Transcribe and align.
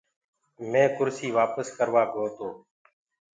مينٚ 0.71 0.93
ڪُرسي 0.97 1.27
وآپس 1.37 1.67
ڪروآ 1.77 2.03
گو 2.13 2.25
تو۔ 2.37 2.47